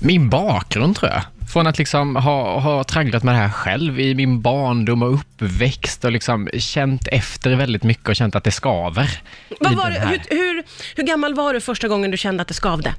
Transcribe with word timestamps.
Min 0.00 0.28
bakgrund 0.30 0.96
tror 0.96 1.10
jag. 1.12 1.22
Från 1.52 1.66
att 1.66 1.78
liksom 1.78 2.16
ha, 2.16 2.60
ha 2.60 2.84
tragglat 2.84 3.22
med 3.22 3.34
det 3.34 3.38
här 3.38 3.48
själv 3.50 4.00
i 4.00 4.14
min 4.14 4.40
barndom 4.42 5.02
och 5.02 5.14
uppväxt 5.14 6.04
och 6.04 6.12
liksom 6.12 6.48
känt 6.58 7.08
efter 7.08 7.56
väldigt 7.56 7.82
mycket 7.82 8.08
och 8.08 8.16
känt 8.16 8.34
att 8.36 8.44
det 8.44 8.50
skaver. 8.50 9.20
Vad 9.60 9.72
i 9.72 9.74
var 9.74 9.84
den 9.84 9.92
det, 9.92 10.00
här- 10.00 10.08
hur, 10.08 10.36
hur, 10.36 10.62
hur 10.96 11.02
gammal 11.02 11.34
var 11.34 11.52
du 11.54 11.60
första 11.60 11.88
gången 11.88 12.10
du 12.10 12.16
kände 12.16 12.42
att 12.42 12.48
det 12.48 12.54
skavde? 12.54 12.94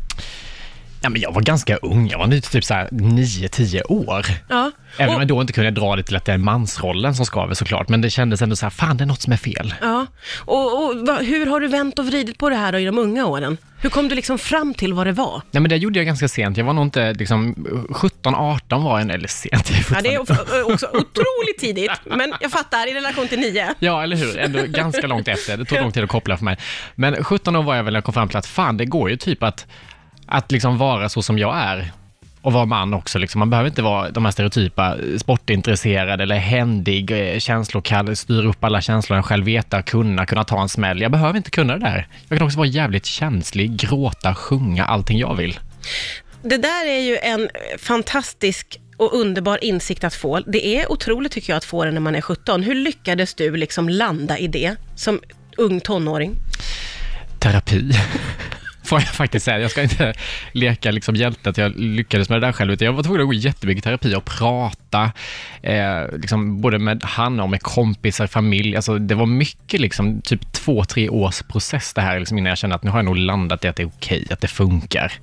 Ja, 1.02 1.10
men 1.10 1.22
jag 1.22 1.32
var 1.32 1.42
ganska 1.42 1.76
ung, 1.78 2.08
jag 2.10 2.20
var 2.20 2.28
nu 2.28 2.42
typ 2.42 2.64
så 2.66 2.74
här 2.74 2.88
9-10 2.92 3.82
år. 3.92 4.26
Ja. 4.50 4.72
Även 4.98 5.16
om 5.16 5.22
jag 5.22 5.28
då 5.28 5.42
inte 5.42 5.54
kunde 5.54 5.72
dra 5.72 5.96
det 5.96 6.04
till 6.04 6.16
att 6.16 6.26
det 6.26 6.34
är 6.34 6.38
mansrollen 6.38 7.16
som 7.16 7.26
skaver 7.26 7.54
såklart, 7.54 7.90
men 7.90 8.02
det 8.02 8.10
kändes 8.10 8.42
ändå 8.42 8.56
så 8.56 8.66
här, 8.66 8.70
fan 8.72 8.98
det 8.98 9.04
är 9.04 9.06
något 9.06 9.22
som 9.22 9.34
är 9.34 9.38
fel. 9.38 9.74
Ja, 9.82 10.06
och, 10.46 10.84
och 10.84 11.18
hur 11.24 11.46
har 11.46 11.60
du 11.60 11.68
vänt 11.68 12.00
och 12.00 12.06
vridit 12.08 12.38
på 12.38 12.50
det 12.50 12.56
här 12.56 12.72
då 12.72 12.80
i 12.80 12.86
de 12.86 12.98
unga 12.98 13.26
åren? 13.26 13.58
Hur 13.82 13.90
kom 13.90 14.10
du 14.10 14.16
liksom 14.16 14.38
fram 14.38 14.74
till 14.74 14.94
vad 14.94 15.08
det 15.08 15.12
var? 15.12 15.42
Nej 15.52 15.62
men 15.62 15.70
det 15.70 15.78
gjorde 15.78 16.00
jag 16.00 16.06
ganska 16.06 16.28
sent, 16.28 16.58
jag 16.58 16.66
var 16.66 16.74
nog 16.74 16.86
inte 16.86 17.14
liksom 17.14 17.56
17-18 17.90 18.84
var 18.84 19.00
en, 19.00 19.12
eller 19.12 19.28
sent, 19.28 19.72
jag 19.72 19.98
Ja, 19.98 20.02
det 20.02 20.14
är 20.14 20.20
också 20.74 20.88
otroligt 20.88 21.58
tidigt, 21.60 21.92
men 22.04 22.34
jag 22.40 22.52
fattar, 22.52 22.88
i 22.88 22.94
relation 22.94 23.28
till 23.28 23.40
nio. 23.40 23.74
Ja, 23.80 24.04
eller 24.04 24.16
hur? 24.16 24.38
Ändå 24.38 24.60
ganska 24.68 25.08
långt 25.08 25.28
efter. 25.28 25.58
Det 25.58 25.66
tog 25.66 25.80
lång 25.80 25.92
tid 25.92 26.04
att 26.04 26.10
koppla 26.10 26.38
för 26.38 26.46
mig. 26.46 26.58
Men 26.96 27.24
17 27.24 27.56
år 27.56 27.64
var 27.64 27.76
jag 27.76 27.84
väl 27.84 27.94
när 27.94 27.98
jag 27.98 28.04
kom 28.04 28.14
fram 28.14 28.28
till 28.28 28.38
att 28.38 28.46
fan, 28.46 28.78
det 28.78 28.86
går 28.86 29.10
ju 29.10 29.18
typ 29.18 29.44
att, 29.44 29.66
att 30.26 30.52
liksom 30.52 30.78
vara 30.78 31.10
så 31.10 31.22
som 31.22 31.40
jag 31.40 31.58
är. 31.58 31.92
Och 32.48 32.54
vara 32.54 32.66
man 32.66 32.94
också. 32.94 33.20
Liksom. 33.20 33.40
Man 33.40 33.50
behöver 33.50 33.70
inte 33.70 33.82
vara 33.82 34.10
de 34.10 34.26
här 34.26 34.32
stereotypa 34.32 34.96
sportintresserad 35.18 36.22
eller 36.22 36.36
händig, 36.36 37.12
eh, 37.12 37.40
känslokall, 37.40 38.16
styra 38.16 38.48
upp 38.48 38.64
alla 38.64 38.82
känslor 38.82 39.22
själv, 39.22 39.46
veta, 39.46 39.82
kunna, 39.82 40.26
kunna 40.26 40.44
ta 40.44 40.62
en 40.62 40.70
smäll. 40.70 41.02
Jag 41.02 41.12
behöver 41.12 41.38
inte 41.38 41.50
kunna 41.50 41.74
det 41.74 41.80
där. 41.80 42.08
Jag 42.30 42.38
kan 42.38 42.46
också 42.46 42.58
vara 42.58 42.68
jävligt 42.68 43.06
känslig, 43.06 43.78
gråta, 43.78 44.36
sjunga, 44.36 44.86
allting 44.86 45.18
jag 45.18 45.36
vill. 45.36 45.60
Det 46.42 46.58
där 46.58 46.86
är 46.86 47.00
ju 47.00 47.18
en 47.18 47.50
fantastisk 47.80 48.80
och 48.98 49.14
underbar 49.14 49.64
insikt 49.64 50.04
att 50.04 50.16
få. 50.16 50.40
Det 50.40 50.68
är 50.68 50.92
otroligt 50.92 51.32
tycker 51.32 51.54
jag 51.54 51.58
att 51.58 51.66
få 51.66 51.86
det 51.86 51.92
när 51.92 52.02
man 52.02 52.16
är 52.16 52.22
17. 52.22 52.64
Hur 52.64 52.76
lyckades 52.76 53.34
du 53.34 53.58
liksom 53.58 53.90
landa 53.90 54.38
i 54.38 54.48
det 54.48 54.76
som 54.96 55.20
ung 55.58 55.80
tonåring? 55.80 56.36
terapi. 57.40 57.92
Får 58.88 59.00
jag 59.00 59.08
faktiskt 59.08 59.46
säga. 59.46 59.60
Jag 59.60 59.72
ska 59.72 59.82
inte 59.82 60.14
leka 60.52 60.92
liksom 60.92 61.16
hjälte 61.16 61.50
att 61.50 61.58
jag 61.58 61.76
lyckades 61.76 62.30
med 62.30 62.42
det 62.42 62.48
där 62.48 62.52
själv, 62.54 62.72
utan 62.72 62.86
jag 62.86 62.94
var 62.94 63.04
tvungen 63.04 63.22
att 63.22 63.28
gå 63.28 63.34
jättemycket 63.34 63.84
terapi 63.84 64.16
och 64.16 64.26
prata, 64.26 65.12
eh, 65.62 66.18
liksom 66.18 66.62
både 66.62 66.80
med 66.80 67.04
Hanna 67.04 67.44
och 67.44 67.50
med 67.50 67.62
kompisar, 67.62 68.28
familj. 68.28 68.76
Alltså 68.76 68.98
det 68.98 69.16
var 69.16 69.26
mycket, 69.26 69.80
liksom, 69.80 70.22
typ 70.22 70.54
två, 70.54 70.84
tre 70.84 71.10
års 71.10 71.42
process 71.42 71.94
det 71.94 72.02
här, 72.02 72.20
liksom, 72.20 72.38
innan 72.38 72.50
jag 72.50 72.58
kände 72.58 72.76
att 72.76 72.84
nu 72.84 72.92
har 72.92 72.98
jag 72.98 73.06
nog 73.06 73.18
landat 73.18 73.66
i 73.66 73.68
att 73.68 73.76
det 73.76 73.84
är 73.84 73.88
okej, 73.88 74.28
att 74.30 74.42
det 74.42 74.48
funkar. 74.48 75.14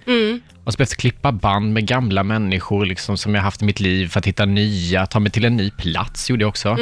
Och 0.64 0.72
så 0.72 0.76
behövde 0.76 0.94
klippa 0.94 1.32
band 1.32 1.72
med 1.72 1.86
gamla 1.86 2.22
människor 2.22 2.86
liksom, 2.86 3.16
som 3.16 3.34
jag 3.34 3.42
haft 3.42 3.62
i 3.62 3.64
mitt 3.64 3.80
liv 3.80 4.08
för 4.08 4.18
att 4.18 4.26
hitta 4.26 4.44
nya, 4.44 5.06
ta 5.06 5.20
mig 5.20 5.32
till 5.32 5.44
en 5.44 5.56
ny 5.56 5.70
plats 5.70 6.30
gjorde 6.30 6.42
jag 6.42 6.48
också. 6.48 6.76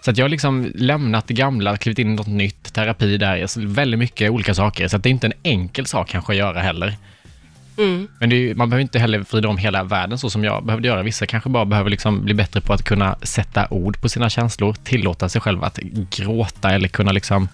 Så 0.00 0.10
att 0.10 0.18
jag 0.18 0.24
har 0.24 0.28
liksom 0.28 0.72
lämnat 0.74 1.26
det 1.26 1.34
gamla, 1.34 1.76
klivit 1.76 1.98
in 1.98 2.12
i 2.12 2.14
något 2.14 2.26
nytt, 2.26 2.74
terapi 2.74 3.16
där, 3.16 3.42
alltså 3.42 3.60
väldigt 3.62 3.98
mycket 3.98 4.30
olika 4.30 4.54
saker. 4.54 4.88
Så 4.88 4.96
att 4.96 5.02
det 5.02 5.08
är 5.08 5.10
inte 5.10 5.26
en 5.26 5.32
enkel 5.42 5.86
sak 5.86 6.14
kanske 6.20 6.32
att 6.32 6.38
göra 6.38 6.60
heller. 6.60 6.96
Men 8.18 8.30
det 8.30 8.36
är, 8.36 8.40
ju- 8.40 8.54
man 8.54 8.70
behöver 8.70 8.82
inte 8.82 8.98
heller 8.98 9.18
vrida 9.30 9.48
om 9.48 9.56
hela 9.58 9.82
världen 9.84 10.18
så 10.18 10.30
som 10.30 10.44
jag 10.44 10.64
behövde 10.64 10.88
göra. 10.88 11.02
Vissa 11.02 11.26
kanske 11.26 11.48
bara 11.50 11.64
behöver 11.64 11.90
liksom 11.90 12.24
bli 12.24 12.34
bättre 12.34 12.60
på 12.60 12.72
att 12.72 12.82
kunna 12.84 13.16
sätta 13.22 13.66
ord 13.70 14.00
på 14.00 14.08
sina 14.08 14.30
känslor, 14.30 14.76
tillåta 14.84 15.28
sig 15.28 15.40
själv 15.40 15.64
att 15.64 15.78
gråta 16.10 16.70
eller 16.70 16.88
kunna 16.88 17.12
liksom, 17.12 17.48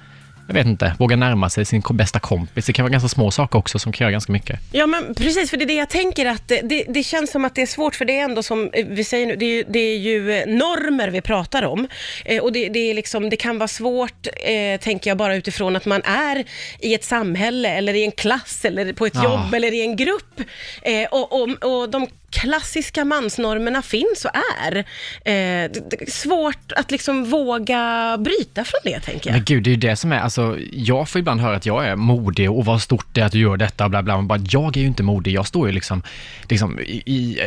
jag 0.47 0.55
vet 0.55 0.67
inte, 0.67 0.95
våga 0.99 1.17
närma 1.17 1.51
sig 1.51 1.65
sin 1.65 1.83
bästa 1.91 2.19
kompis. 2.19 2.67
Det 2.67 2.73
kan 2.73 2.83
vara 2.83 2.93
ganska 2.93 3.09
små 3.09 3.31
saker 3.31 3.59
också 3.59 3.79
som 3.79 3.93
kan 3.93 4.05
göra 4.05 4.13
ganska 4.13 4.33
mycket. 4.33 4.61
Ja, 4.73 4.87
men 4.87 5.15
precis, 5.15 5.51
för 5.51 5.57
det 5.57 5.65
är 5.65 5.67
det 5.67 5.75
jag 5.75 5.89
tänker 5.89 6.27
att 6.27 6.49
det, 6.49 6.85
det, 6.89 7.03
känns 7.03 7.31
som 7.31 7.45
att 7.45 7.55
det 7.55 7.63
är 7.63 7.67
svårt, 7.67 7.95
för 7.95 8.05
det 8.05 8.19
är 8.19 8.25
ändå 8.25 8.43
som 8.43 8.71
eh, 8.73 8.87
vi 8.87 9.05
säger 9.05 9.27
nu, 9.27 9.37
det 9.37 9.45
är 9.47 9.57
ju, 9.57 9.65
det 9.69 9.79
är 9.79 9.97
ju 9.97 10.33
eh, 10.33 10.47
normer 10.47 11.09
vi 11.09 11.21
pratar 11.21 11.63
om. 11.63 11.89
Eh, 12.25 12.43
och 12.43 12.53
det, 12.53 12.69
det, 12.69 12.79
är 12.91 12.95
liksom, 12.95 13.31
det 13.31 13.37
kan 13.37 13.59
vara 13.59 13.69
svårt, 13.69 14.27
eh, 14.27 14.81
tänker 14.81 15.11
jag, 15.11 15.17
bara 15.17 15.37
utifrån 15.37 15.77
att 15.77 15.87
man 15.87 16.03
är 16.03 16.45
i 16.81 16.95
ett 16.95 17.05
samhälle, 17.05 17.69
eller 17.69 17.95
i 17.95 18.05
en 18.05 18.13
klass, 18.13 18.65
eller 18.65 18.93
på 18.93 19.07
ett 19.07 19.13
Ja. 19.15 19.23
jobb, 19.25 19.55
eller 19.55 19.75
i 19.75 19.81
en 19.81 19.97
grupp. 19.97 20.41
Eh, 20.83 21.09
och, 21.11 21.33
och, 21.43 21.49
och 21.65 21.91
de 21.91 22.07
klassiska 22.41 23.05
mansnormerna 23.05 23.83
finns 23.83 24.25
och 24.25 24.31
är. 24.63 24.85
Eh, 25.25 25.71
svårt 26.09 26.73
att 26.73 26.91
liksom 26.91 27.25
våga 27.25 28.17
bryta 28.19 28.65
från 28.65 28.81
det, 28.85 29.01
tänker 29.01 29.31
jag. 29.31 29.35
Men 29.37 29.45
gud, 29.45 29.63
det 29.63 29.71
är 29.71 29.73
ju 29.73 29.77
det 29.77 29.97
som 29.97 30.13
är, 30.13 30.19
alltså, 30.19 30.59
jag 30.73 31.09
får 31.09 31.19
ibland 31.19 31.41
höra 31.41 31.57
att 31.57 31.67
jag 31.67 31.87
är 31.87 31.97
modig 31.97 32.51
och 32.51 32.65
vad 32.65 32.83
stort 32.83 33.07
det 33.13 33.21
är 33.21 33.25
att 33.25 33.33
du 33.33 33.39
gör 33.39 33.57
detta, 33.57 33.89
bla 33.89 34.03
bla. 34.03 34.17
Men 34.17 34.27
bara, 34.27 34.41
jag 34.51 34.77
är 34.77 34.81
ju 34.81 34.87
inte 34.87 35.03
modig, 35.03 35.33
jag 35.33 35.47
står 35.47 35.67
ju 35.67 35.73
liksom, 35.73 36.03
liksom 36.49 36.81
i, 36.81 37.03
i, 37.07 37.41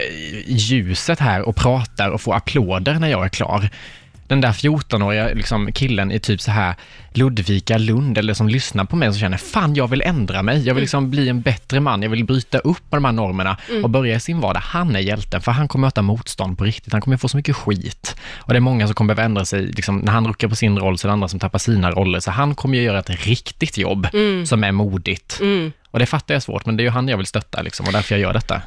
i 0.46 0.56
ljuset 0.56 1.20
här 1.20 1.42
och 1.42 1.56
pratar 1.56 2.10
och 2.10 2.22
får 2.22 2.36
applåder 2.36 2.94
när 2.94 3.08
jag 3.08 3.26
är 3.26 3.30
klar. 3.30 3.70
Den 4.30 4.42
där 4.42 4.52
14-åriga 4.52 5.28
liksom, 5.34 5.72
killen 5.72 6.12
i 6.12 6.20
typ 6.20 6.42
så 6.42 6.52
här 6.52 6.76
Ludvika, 7.14 7.78
Lund 7.78 8.18
eller 8.18 8.34
som 8.34 8.50
lyssnar 8.50 8.86
på 8.86 8.96
mig 8.96 9.10
och 9.10 9.16
känner 9.16 9.38
fan 9.38 9.76
jag 9.76 9.88
vill 9.88 10.02
ändra 10.02 10.44
mig, 10.44 10.68
jag 10.68 10.74
vill 10.74 10.82
liksom 10.82 11.10
bli 11.10 11.30
en 11.30 11.42
bättre 11.42 11.80
man, 11.80 12.02
jag 12.02 12.10
vill 12.10 12.26
bryta 12.26 12.60
upp 12.60 12.92
med 12.92 12.98
de 12.98 13.06
här 13.06 13.12
normerna 13.12 13.58
och 13.84 13.90
börja 13.90 14.16
i 14.16 14.20
sin 14.20 14.40
vardag. 14.40 14.62
Han 14.64 14.96
är 14.96 15.00
hjälten 15.00 15.42
för 15.42 15.52
han 15.52 15.68
kommer 15.68 15.88
möta 15.88 16.02
motstånd 16.02 16.58
på 16.58 16.64
riktigt, 16.64 16.94
han 16.94 17.02
kommer 17.02 17.18
få 17.18 17.28
så 17.28 17.38
mycket 17.38 17.56
skit. 17.56 18.16
Och 18.36 18.54
det 18.54 18.58
är 18.58 18.62
många 18.62 18.88
som 18.88 18.94
kommer 18.96 19.16
behöva 19.16 19.26
ändra 19.26 19.46
sig, 19.46 19.66
liksom, 19.66 19.98
när 19.98 20.12
han 20.12 20.28
ruckar 20.28 20.48
på 20.48 20.56
sin 20.56 20.80
roll 20.80 20.98
så 20.98 21.08
är 21.08 21.10
det 21.10 21.14
andra 21.14 21.28
som 21.28 21.40
tappar 21.40 21.60
sina 21.60 21.92
roller, 21.92 22.20
så 22.20 22.32
han 22.32 22.56
kommer 22.56 22.78
ju 22.78 22.84
göra 22.84 23.00
ett 23.00 23.26
riktigt 23.26 23.78
jobb 23.78 24.08
som 24.46 24.64
är 24.64 24.72
modigt. 24.72 25.40
Och 25.92 26.00
det 26.00 26.06
fattar 26.06 26.34
jag 26.36 26.44
svårt, 26.44 26.66
men 26.66 26.78
det 26.78 26.84
är 26.84 26.86
ju 26.86 26.92
han 26.92 27.08
jag 27.08 27.18
vill 27.18 27.26
stötta 27.26 27.62
liksom, 27.62 27.86
och 27.86 27.94
därför 27.94 28.16
jag 28.16 28.22
gör 28.22 28.34
detta. 28.34 28.62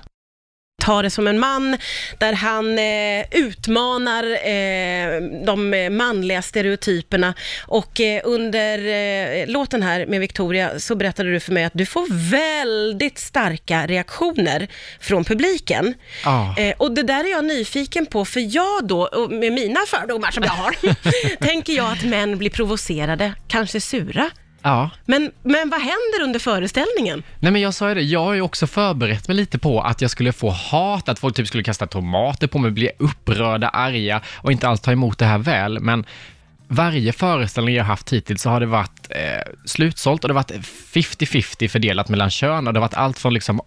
Ta 0.83 1.03
det 1.03 1.11
som 1.11 1.27
en 1.27 1.39
man, 1.39 1.77
där 2.19 2.33
han 2.33 2.79
eh, 2.79 3.25
utmanar 3.31 4.25
eh, 4.25 5.21
de 5.47 5.89
manliga 5.97 6.43
stereotyperna. 6.43 7.35
Och 7.67 8.01
eh, 8.01 8.21
under 8.25 8.79
eh, 8.79 9.47
låten 9.47 9.83
här 9.83 10.07
med 10.07 10.21
Victoria 10.21 10.79
så 10.79 10.95
berättade 10.95 11.33
du 11.33 11.41
för 11.41 11.53
mig 11.53 11.65
att 11.65 11.73
du 11.75 11.87
får 11.87 12.31
väldigt 12.31 13.19
starka 13.19 13.87
reaktioner 13.87 14.69
från 15.01 15.25
publiken. 15.25 15.95
Ja. 16.25 16.55
Eh, 16.59 16.75
och 16.79 16.93
det 16.93 17.03
där 17.03 17.25
är 17.25 17.31
jag 17.31 17.45
nyfiken 17.45 18.07
på, 18.07 18.25
för 18.25 18.57
jag 18.57 18.87
då, 18.87 19.29
med 19.31 19.53
mina 19.53 19.81
fördomar 19.87 20.31
som 20.31 20.43
jag 20.43 20.51
har, 20.51 20.75
tänker 21.47 21.73
jag 21.73 21.93
att 21.93 22.05
män 22.05 22.39
blir 22.39 22.51
provocerade, 22.51 23.35
kanske 23.49 23.81
sura. 23.81 24.31
Ja. 24.63 24.91
Men, 25.05 25.31
men 25.43 25.71
vad 25.71 25.81
händer 25.81 26.23
under 26.23 26.39
föreställningen? 26.39 27.23
Nej 27.41 27.53
men 27.53 27.61
jag 27.61 27.75
sa 27.75 27.89
ju 27.89 27.95
det, 27.95 28.03
jag 28.03 28.25
har 28.25 28.35
ju 28.35 28.41
också 28.41 28.67
förberett 28.67 29.29
mig 29.29 29.37
lite 29.37 29.59
på 29.59 29.81
att 29.81 30.01
jag 30.01 30.11
skulle 30.11 30.33
få 30.33 30.51
hat, 30.51 31.09
att 31.09 31.19
folk 31.19 31.37
typ 31.37 31.49
skulle 31.49 31.63
kasta 31.63 31.87
tomater 31.87 32.47
på 32.47 32.59
mig, 32.59 32.71
bli 32.71 32.91
upprörda, 32.99 33.69
arga 33.69 34.21
och 34.37 34.53
inte 34.53 34.69
alls 34.69 34.81
ta 34.81 34.93
emot 34.93 35.19
det 35.19 35.25
här 35.25 35.39
väl. 35.39 35.81
Men 35.81 36.05
varje 36.69 37.13
föreställning 37.13 37.75
jag 37.75 37.85
haft 37.85 38.13
hittills 38.13 38.43
så 38.43 38.51
har 38.51 38.61
det 38.61 38.67
varit 38.67 39.07
eh, 39.11 39.53
slutsålt 39.65 40.25
och 40.25 40.29
det 40.29 40.35
har 40.35 40.43
varit 40.43 40.67
50-50 40.93 41.69
fördelat 41.69 42.09
mellan 42.09 42.31
kön 42.31 42.67
och 42.67 42.73
det 42.73 42.81
har 42.81 42.87
varit 42.87 42.95
allt 42.95 43.19
från 43.19 43.35
liksom 43.35 43.61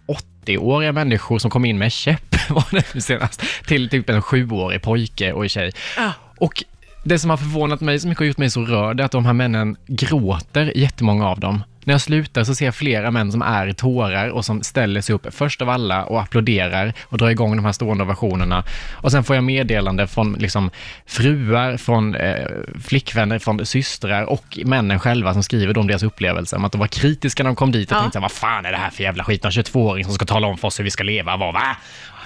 80-åriga 0.44 0.92
människor 0.92 1.38
som 1.38 1.50
kom 1.50 1.64
in 1.64 1.78
med 1.78 1.92
käpp, 1.92 2.36
var 2.48 2.64
det 2.70 3.00
senast, 3.00 3.42
till 3.66 3.88
typ 3.88 4.10
en 4.10 4.22
sjuårig 4.22 4.82
pojke 4.82 5.32
och 5.32 5.50
tjej. 5.50 5.72
Ja. 5.96 6.12
Och 6.38 6.64
det 7.08 7.18
som 7.18 7.30
har 7.30 7.36
förvånat 7.36 7.80
mig 7.80 8.00
så 8.00 8.08
mycket 8.08 8.20
och 8.20 8.26
gjort 8.26 8.38
mig 8.38 8.50
så 8.50 8.60
rörd 8.64 9.00
är 9.00 9.04
att 9.04 9.12
de 9.12 9.26
här 9.26 9.32
männen 9.32 9.76
gråter, 9.86 10.72
jättemånga 10.76 11.28
av 11.28 11.40
dem. 11.40 11.62
När 11.84 11.94
jag 11.94 12.00
slutar 12.00 12.44
så 12.44 12.54
ser 12.54 12.64
jag 12.64 12.74
flera 12.74 13.10
män 13.10 13.32
som 13.32 13.42
är 13.42 13.66
i 13.66 13.74
tårar 13.74 14.28
och 14.28 14.44
som 14.44 14.62
ställer 14.62 15.00
sig 15.00 15.14
upp 15.14 15.26
först 15.30 15.62
av 15.62 15.68
alla 15.70 16.04
och 16.04 16.20
applåderar 16.22 16.92
och 17.04 17.18
drar 17.18 17.28
igång 17.28 17.56
de 17.56 17.64
här 17.64 17.72
stående 17.72 18.04
ovationerna. 18.04 18.64
Och 18.92 19.10
sen 19.12 19.24
får 19.24 19.36
jag 19.36 19.44
meddelande 19.44 20.06
från 20.06 20.32
liksom 20.32 20.70
fruar, 21.06 21.76
från 21.76 22.14
eh, 22.14 22.46
flickvänner, 22.84 23.38
från 23.38 23.66
systrar 23.66 24.22
och 24.24 24.58
männen 24.64 24.98
själva 25.00 25.32
som 25.32 25.42
skriver 25.42 25.78
om 25.78 25.86
deras 25.86 26.02
upplevelser, 26.02 26.56
om 26.56 26.64
att 26.64 26.72
de 26.72 26.78
var 26.78 26.86
kritiska 26.86 27.42
när 27.42 27.48
de 27.50 27.56
kom 27.56 27.72
dit 27.72 27.90
och 27.92 27.96
Ja. 27.96 28.00
tänkte 28.00 28.18
vad 28.20 28.32
fan 28.32 28.66
är 28.66 28.72
det 28.72 28.78
här 28.78 28.90
för 28.90 29.02
jävla 29.02 29.24
skit, 29.24 29.42
någon 29.42 29.52
22-åring 29.52 30.04
som 30.04 30.14
ska 30.14 30.24
tala 30.24 30.46
om 30.46 30.58
för 30.58 30.68
oss 30.68 30.78
hur 30.78 30.84
vi 30.84 30.90
ska 30.90 31.04
leva, 31.04 31.36
vad, 31.36 31.54
va? 31.54 31.76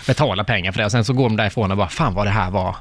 Betala 0.07 0.45
pengar 0.45 0.73
för 0.73 0.79
det 0.79 0.85
och 0.85 0.93
sen 0.93 1.05
så 1.05 1.13
går 1.13 1.25
de 1.25 1.37
därifrån 1.37 1.71
och 1.71 1.77
bara, 1.77 1.89
fan 1.89 2.15
vad 2.15 2.27
det 2.27 2.31
här 2.31 2.51
var 2.51 2.77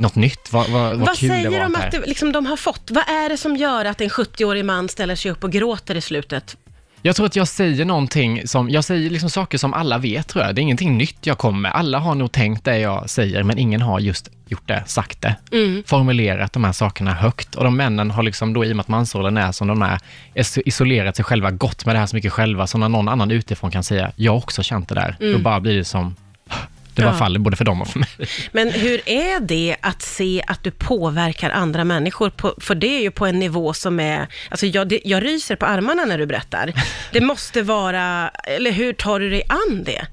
något 0.00 0.14
nytt, 0.14 0.52
vad, 0.52 0.70
vad, 0.70 0.82
vad, 0.90 0.98
Vad 0.98 1.16
kul 1.16 1.28
det 1.28 1.34
säger 1.34 1.50
var. 1.50 1.58
de 1.60 1.74
att 1.74 1.90
det, 1.90 2.00
liksom, 2.06 2.32
de 2.32 2.46
har 2.46 2.56
fått? 2.56 2.90
Vad 2.90 3.08
är 3.08 3.28
det 3.28 3.36
som 3.36 3.56
gör 3.56 3.84
att 3.84 4.00
en 4.00 4.08
70-årig 4.08 4.64
man 4.64 4.88
ställer 4.88 5.14
sig 5.14 5.30
upp 5.30 5.44
och 5.44 5.52
gråter 5.52 5.94
i 5.94 6.00
slutet? 6.00 6.56
Jag 7.02 7.16
tror 7.16 7.26
att 7.26 7.36
jag 7.36 7.48
säger 7.48 7.84
någonting 7.84 8.48
som, 8.48 8.70
jag 8.70 8.84
säger 8.84 9.10
liksom 9.10 9.30
saker 9.30 9.58
som 9.58 9.74
alla 9.74 9.98
vet 9.98 10.28
tror 10.28 10.44
jag. 10.44 10.54
Det 10.54 10.60
är 10.60 10.62
ingenting 10.62 10.98
nytt 10.98 11.26
jag 11.26 11.38
kommer 11.38 11.58
med. 11.58 11.72
Alla 11.74 11.98
har 11.98 12.14
nog 12.14 12.32
tänkt 12.32 12.64
det 12.64 12.78
jag 12.78 13.10
säger, 13.10 13.42
men 13.42 13.58
ingen 13.58 13.82
har 13.82 14.00
just 14.00 14.30
gjort 14.48 14.68
det, 14.68 14.82
sagt 14.86 15.22
det. 15.22 15.36
Formulerat 15.86 16.52
de 16.52 16.64
här 16.64 16.72
sakerna 16.72 17.12
högt. 17.14 17.54
Och 17.54 17.64
de 17.64 17.76
männen 17.76 18.10
har 18.10 18.22
liksom 18.22 18.52
då, 18.52 18.64
i 18.64 18.72
och 18.72 18.76
med 18.76 18.80
att 18.82 18.88
mansrollen 18.88 19.36
är 19.36 19.52
som 19.52 19.68
de 19.68 19.82
är, 19.82 19.98
is- 20.34 20.58
isolerat 20.64 21.16
sig 21.16 21.24
själva, 21.24 21.50
gått 21.50 21.86
med 21.86 21.94
det 21.94 21.98
här 21.98 22.06
så 22.06 22.16
mycket 22.16 22.32
själva, 22.32 22.66
så 22.66 22.78
när 22.78 22.88
någon 22.88 23.08
annan 23.08 23.30
utifrån 23.30 23.70
kan 23.70 23.84
säga, 23.84 24.12
jag 24.16 24.32
har 24.32 24.38
också 24.38 24.62
känt 24.62 24.88
det 24.88 24.94
där, 24.94 25.16
då 25.32 25.38
bara 25.38 25.60
blir 25.60 25.76
det 25.76 25.84
som, 25.84 26.16
det 27.00 27.06
bara 27.06 27.14
Ja. 27.14 27.18
faller 27.18 27.38
både 27.40 27.56
för 27.56 27.64
dem 27.64 27.82
och 27.82 27.88
för 27.88 27.98
mig. 27.98 28.08
Men 28.52 28.70
hur 28.72 29.08
är 29.08 29.40
det 29.40 29.76
att 29.80 30.02
se 30.02 30.42
att 30.46 30.64
du 30.64 30.70
påverkar 30.70 31.50
andra 31.50 31.84
människor? 31.84 32.30
På, 32.30 32.54
för 32.60 32.74
det 32.74 32.86
är 32.96 33.00
ju 33.02 33.10
på 33.10 33.26
en 33.26 33.38
nivå 33.38 33.72
som 33.72 34.00
är... 34.00 34.26
Alltså 34.48 34.66
jag, 34.66 34.88
det, 34.88 35.00
jag 35.04 35.24
ryser 35.24 35.56
på 35.56 35.66
armarna 35.66 36.04
när 36.04 36.18
du 36.18 36.26
berättar. 36.26 36.72
Det 37.12 37.20
måste 37.20 37.62
vara... 37.62 38.28
Eller 38.28 38.72
hur 38.72 38.92
tar 38.92 39.20
du 39.20 39.30
dig 39.30 39.42
an 39.48 39.84
det? 39.84 40.06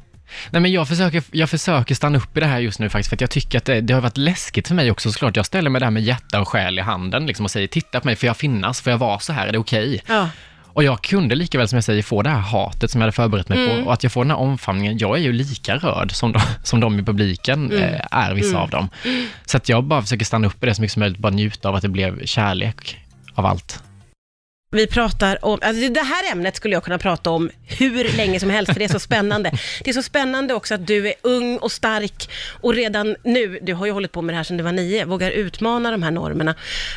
Nej, 0.50 0.62
men 0.62 0.72
jag 0.72 0.88
försöker, 0.88 1.24
jag 1.32 1.50
försöker 1.50 1.96
stanna 1.96 2.18
upp 2.18 2.38
i 2.38 2.40
det 2.40 2.46
här 2.46 2.60
just 2.60 2.80
nu 2.80 2.90
faktiskt, 2.90 3.10
för 3.10 3.16
att 3.16 3.22
jag 3.22 3.30
tycker 3.30 3.58
att 3.58 3.66
det, 3.66 3.82
det 3.82 3.94
har 3.94 4.02
varit 4.02 4.18
läskigt 4.18 4.68
för 4.68 4.76
mig 4.76 4.92
också 4.92 5.12
såklart. 5.12 5.36
Jag 5.36 5.46
ställer 5.46 5.70
mig 5.70 5.82
där 5.82 5.90
med 5.90 6.04
hjärta 6.04 6.42
och 6.42 6.48
själ 6.48 6.80
i 6.80 6.82
handen 6.82 7.26
liksom, 7.26 7.46
och 7.46 7.52
säger, 7.52 7.68
titta 7.68 8.00
på 8.00 8.08
mig, 8.08 8.16
får 8.16 8.28
jag 8.28 8.38
finnas? 8.38 8.82
Får 8.82 8.92
jag 8.92 8.98
vara 8.98 9.20
så 9.20 9.34
här? 9.34 9.48
Är 9.48 9.52
det 9.52 9.58
okej? 9.58 10.04
Ja. 10.08 10.30
Och 10.78 10.84
jag 10.84 11.02
kunde 11.02 11.36
lika 11.36 11.58
väl 11.58 11.68
som 11.68 11.78
jag 11.78 11.84
säger 11.84 12.04
få 12.04 12.22
det 12.22 12.30
här 12.30 12.40
hatet 12.40 12.92
som 12.92 13.02
jag 13.02 13.04
hade 13.04 13.12
förberett 13.12 13.50
mig 13.50 13.68
på 13.68 13.86
och 13.86 13.94
att 13.94 14.04
jag 14.04 14.12
får 14.12 14.24
den 14.24 14.32
här 14.32 14.38
omfamningen. 14.38 14.98
Jag 14.98 15.18
är 15.18 15.22
ju 15.22 15.34
lika 15.34 15.76
rörd 15.76 16.12
som 16.12 16.32
de, 16.32 16.40
som 16.64 16.80
de 16.80 17.00
i 17.00 17.04
publiken 17.04 17.72
eh, 17.72 18.02
är, 18.12 18.34
vissa 18.34 18.58
av 18.58 18.70
dem. 18.70 18.90
Så 19.46 19.58
att 19.58 19.70
jag 19.70 19.84
bara 19.84 20.02
försöker 20.02 20.26
stanna 20.26 20.48
upp 20.48 20.64
i 20.64 20.66
det 20.66 20.76
så 20.76 20.82
mycket 20.82 20.94
som 20.94 21.00
möjligt, 21.00 21.20
bara 21.20 21.34
njuta 21.34 21.70
av 21.70 21.76
att 21.76 21.82
det 21.82 21.90
blev 21.90 22.26
kärlek 22.26 22.98
av 23.36 23.46
allt. 23.46 23.84
Vi 24.72 24.88
pratar 24.88 25.46
om, 25.46 25.60
alltså 25.62 25.90
det 25.90 26.00
här 26.02 26.32
ämnet 26.32 26.56
skulle 26.56 26.74
jag 26.76 26.84
kunna 26.84 26.98
prata 26.98 27.30
om 27.30 27.50
hur 27.68 28.18
länge 28.18 28.40
som 28.40 28.50
helst, 28.50 28.74
för 28.74 28.80
det 28.80 28.86
är 28.86 28.90
så 28.90 29.00
spännande. 29.00 29.52
Det 29.84 29.90
är 29.90 29.94
så 29.94 30.04
spännande 30.04 30.54
också 30.54 30.74
att 30.74 30.88
du 30.88 31.08
är 31.08 31.14
ung 31.22 31.58
och 31.58 31.72
stark 31.72 32.30
och 32.62 32.74
redan 32.74 33.16
nu, 33.24 33.60
du 33.62 33.74
har 33.74 33.86
ju 33.86 33.92
hållit 33.92 34.12
på 34.12 34.22
med 34.22 34.34
det 34.34 34.38
här 34.38 34.44
sedan 34.44 34.58
du 34.58 34.64
var 34.64 34.72
nio, 34.72 35.06
vågar 35.06 35.32
utmana 35.32 35.92
de 35.92 36.04
här 36.04 36.12
normerna. 36.12 36.56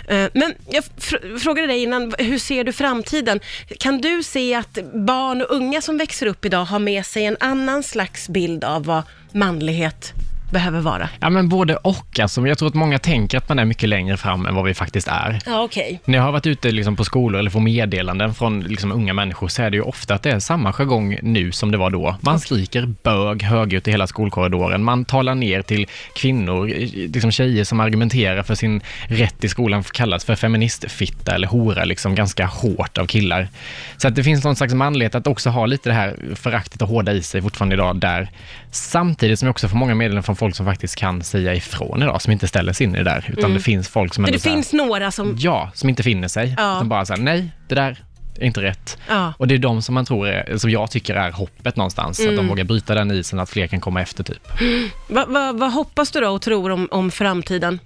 Eh, 0.09 0.27
Men 0.35 0.55
jag 0.71 0.85
fr- 0.85 1.39
frågade 1.39 1.67
dig 1.67 1.83
innan, 1.83 2.15
hur 2.19 2.39
ser 2.39 2.65
du 2.65 2.73
framtiden? 2.73 3.41
Kan 3.79 4.01
du 4.01 4.23
se 4.23 4.55
att 4.55 4.79
barn 4.95 5.43
och 5.43 5.51
unga 5.51 5.81
som 5.81 5.99
växer 5.99 6.27
upp 6.27 6.45
idag 6.45 6.65
har 6.65 6.79
med 6.79 7.07
sig 7.07 7.25
en 7.25 7.37
annan 7.41 7.83
slags 7.83 8.29
bild 8.29 8.65
av 8.65 8.85
vad 8.85 9.03
manlighet 9.33 10.13
behöver 10.51 10.81
vara? 10.81 11.09
Ja, 11.21 11.31
men 11.31 11.49
både 11.49 11.77
och. 11.77 12.21
Alltså, 12.21 12.47
jag 12.47 12.59
tror 12.59 12.69
att 12.69 12.75
många 12.75 12.99
tänker 12.99 13.39
att 13.39 13.49
man 13.49 13.59
är 13.59 13.65
mycket 13.65 13.89
längre 13.89 14.17
fram 14.17 14.47
än 14.47 14.55
vad 14.55 14.65
vi 14.65 14.75
faktiskt 14.75 15.09
är. 15.09 15.39
Ja, 15.47 15.63
okej. 15.63 16.01
När 16.05 16.19
jag 16.19 16.25
har 16.25 16.33
varit 16.33 16.47
ute 16.47 16.71
liksom 16.71 16.97
på 16.97 17.05
skolor 17.05 17.39
eller 17.39 17.51
får 17.51 17.61
meddelanden 17.61 18.35
från 18.35 18.61
liksom 18.61 18.93
unga 18.93 19.13
människor 19.13 19.49
så 19.49 19.63
är 19.63 19.71
det 19.71 19.77
ju 19.77 19.83
ofta 19.83 20.15
att 20.15 20.23
det 20.23 20.31
är 20.31 20.39
samma 20.39 20.73
jargong 20.73 21.19
nu 21.23 21.53
som 21.53 21.71
det 21.71 21.79
var 21.79 21.91
då. 21.91 22.17
Man 22.21 22.41
skriker 22.41 22.95
bög 23.03 23.43
högljutt 23.43 23.89
i 23.89 23.91
hela 23.91 24.07
skolkorridoren. 24.07 24.85
Man 24.85 25.05
talar 25.05 25.35
ner 25.35 25.63
till 25.63 25.87
kvinnor, 26.15 26.67
liksom 27.13 27.31
tjejer 27.31 27.65
som 27.65 27.81
argumenterar 27.81 28.43
för 28.43 28.55
sin 28.55 28.81
rätt 29.09 29.45
i 29.45 29.49
skolan 29.49 29.83
kallas 29.83 30.25
för 30.25 30.35
feministfitta 30.37 31.35
eller 31.35 31.49
hora 31.49 31.85
liksom 31.85 32.15
ganska 32.15 32.47
hårt 32.47 32.99
av 32.99 33.07
killar. 33.07 33.49
Så 33.97 34.09
att 34.09 34.15
det 34.15 34.25
finns 34.25 34.45
någon 34.45 34.57
slags 34.57 34.75
manlighet 34.75 35.15
att 35.15 35.27
också 35.27 35.51
ha 35.51 35.67
lite 35.67 35.89
det 35.89 35.95
här 35.95 36.17
föraktet 36.35 36.83
och 36.83 36.89
hårda 36.89 37.13
i 37.13 37.23
sig 37.23 37.43
fortfarande 37.43 37.75
idag 37.75 37.97
där. 37.97 38.31
Samtidigt 38.71 39.39
som 39.39 39.47
jag 39.47 39.51
också 39.51 39.69
får 39.69 39.77
många 39.77 39.95
meddelanden 39.95 40.23
från 40.23 40.37
folk 40.41 40.57
som 40.57 40.67
faktiskt 40.67 40.97
kan 40.97 41.23
säga 41.23 41.55
ifrån 41.55 42.03
idag, 42.03 42.23
som 42.23 42.33
inte 42.33 42.49
ställer 42.49 42.73
sig 42.73 42.87
in 42.87 42.95
i 42.95 42.99
det 42.99 43.05
där, 43.05 43.31
utan 43.37 43.55
det 43.55 43.61
finns 43.61 43.89
folk 43.89 44.15
som 44.15 44.25
ändå 44.25 44.33
det 44.37 44.41
så 44.43 44.49
här- 44.49 44.57
finns 44.57 44.73
några 44.73 45.11
som... 45.11 45.35
Ja, 45.39 45.71
som 45.75 45.89
inte 45.89 46.03
finner 46.03 46.29
sig. 46.29 46.55
Ja. 46.59 46.79
Som 46.79 46.89
bara 46.89 47.07
säger 47.07 47.23
nej, 47.23 47.51
det 47.69 47.75
där 47.75 48.05
är 48.41 48.45
inte 48.47 48.63
rätt. 48.63 48.99
Ja. 49.09 49.33
Och 49.39 49.49
det 49.49 49.55
är 49.55 49.59
de 49.59 49.83
som 49.83 49.95
man 49.95 50.05
tror 50.05 50.29
är, 50.29 50.57
som 50.59 50.71
jag 50.71 50.91
tycker 50.91 51.15
är 51.15 51.31
hoppet 51.33 51.77
någonstans. 51.77 52.21
Mm. 52.21 52.31
Att 52.31 52.37
de 52.37 52.49
vågar 52.49 52.65
bryta 52.65 52.95
den 52.95 53.11
isen, 53.11 53.39
att 53.41 53.51
fler 53.51 53.67
kan 53.67 53.81
komma 53.81 54.03
efter 54.03 54.25
typ. 54.25 54.49
Vad 55.09 55.29
va, 55.29 55.53
vad 55.53 55.73
hoppas 55.73 56.11
du 56.11 56.21
då 56.21 56.29
och 56.31 56.43
tror 56.43 56.71
om, 56.71 56.89
om 56.91 57.11
framtiden? 57.11 57.79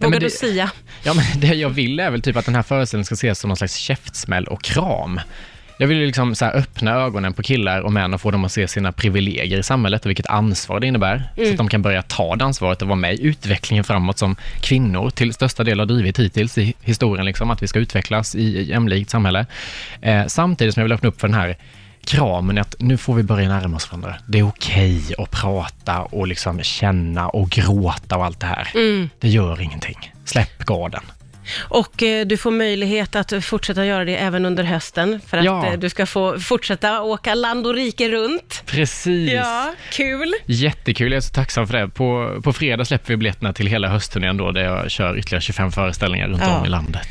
Vågar 0.00 0.20
det- 0.20 0.26
du 0.26 0.30
sia? 0.30 0.70
Ja, 1.04 1.14
men 1.14 1.40
det 1.40 1.46
jag 1.54 1.70
vill 1.70 2.00
är 2.00 2.10
väl 2.10 2.22
typ 2.22 2.36
att 2.36 2.44
den 2.44 2.54
här 2.54 2.62
föreställningen 2.62 3.04
ska 3.04 3.14
ses 3.14 3.38
som 3.38 3.48
någon 3.48 3.56
slags 3.56 3.74
käftsmäll 3.76 4.44
och 4.44 4.62
kram. 4.62 5.20
Jag 5.76 5.86
vill 5.86 5.98
ju 5.98 6.06
liksom 6.06 6.34
så 6.34 6.44
öppna 6.44 6.90
ögonen 6.92 7.32
på 7.32 7.42
killar 7.42 7.80
och 7.80 7.92
män 7.92 8.14
och 8.14 8.20
få 8.20 8.30
dem 8.30 8.44
att 8.44 8.52
se 8.52 8.68
sina 8.68 8.92
privilegier 8.92 9.58
i 9.58 9.62
samhället 9.62 10.04
och 10.04 10.10
vilket 10.10 10.26
ansvar 10.26 10.80
det 10.80 10.86
innebär. 10.86 11.22
Så 11.36 11.50
att 11.50 11.56
de 11.56 11.68
kan 11.68 11.82
börja 11.82 12.02
ta 12.02 12.36
det 12.36 12.44
ansvaret 12.44 12.82
och 12.82 12.88
vara 12.88 12.96
med 12.96 13.14
i 13.14 13.22
utvecklingen 13.22 13.84
framåt 13.84 14.18
som 14.18 14.36
kvinnor 14.60 15.10
till 15.10 15.34
största 15.34 15.64
del 15.64 15.78
har 15.78 15.86
drivit 15.86 16.18
hittills 16.18 16.58
i 16.58 16.74
historien, 16.82 17.26
liksom, 17.26 17.50
att 17.50 17.62
vi 17.62 17.66
ska 17.66 17.78
utvecklas 17.78 18.34
i 18.34 18.62
jämlikt 18.62 19.10
samhälle. 19.10 19.46
Eh, 20.00 20.26
samtidigt 20.26 20.74
som 20.74 20.80
jag 20.80 20.84
vill 20.84 20.92
öppna 20.92 21.08
upp 21.08 21.20
för 21.20 21.28
den 21.28 21.36
här 21.36 21.56
kramen, 22.04 22.58
att 22.58 22.74
nu 22.78 22.96
får 22.96 23.14
vi 23.14 23.22
börja 23.22 23.48
närma 23.48 23.76
oss 23.76 23.90
varandra. 23.90 24.14
Det 24.26 24.38
är 24.38 24.48
okej 24.48 25.02
att 25.18 25.30
prata 25.30 26.02
och 26.02 26.26
liksom 26.26 26.62
känna 26.62 27.28
och 27.28 27.50
gråta 27.50 28.16
och 28.16 28.24
allt 28.24 28.40
det 28.40 28.46
här. 28.46 28.68
Det 29.20 29.28
gör 29.28 29.60
ingenting. 29.60 30.12
Släpp 30.24 30.64
garden. 30.66 31.02
Och 31.68 32.02
eh, 32.02 32.26
du 32.26 32.36
får 32.36 32.50
möjlighet 32.50 33.16
att 33.16 33.44
fortsätta 33.44 33.84
göra 33.86 34.04
det 34.04 34.16
även 34.16 34.44
under 34.46 34.64
hösten, 34.64 35.20
för 35.26 35.38
att 35.38 35.44
Ja. 35.44 35.66
eh, 35.66 35.78
du 35.78 35.88
ska 35.88 36.06
få 36.06 36.38
fortsätta 36.40 37.02
åka 37.02 37.34
land 37.34 37.66
och 37.66 37.74
rike 37.74 38.08
runt. 38.08 38.62
Precis. 38.66 39.32
Ja, 39.32 39.74
kul. 39.92 40.32
Jättekul, 40.46 41.12
jag 41.12 41.16
är 41.16 41.20
så 41.20 41.32
tacksam 41.32 41.66
för 41.66 41.78
det. 41.78 41.88
På, 41.88 42.40
på 42.44 42.52
fredag 42.52 42.84
släpper 42.84 43.08
vi 43.08 43.16
biljetterna 43.16 43.52
till 43.52 43.66
hela 43.66 43.88
höstturnén 43.88 44.36
då, 44.36 44.50
där 44.50 44.62
jag 44.64 44.90
kör 44.90 45.18
ytterligare 45.18 45.40
25 45.42 45.72
föreställningar 45.72 46.28
runt 46.28 46.42
Ja. 46.42 46.58
om 46.58 46.66
i 46.66 46.68
landet. 46.68 47.02